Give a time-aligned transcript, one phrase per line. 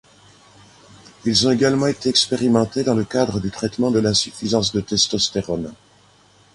[1.25, 5.75] Ils ont également été expérimentés dans le cadre du traitement de l’insuffisance de testostérone.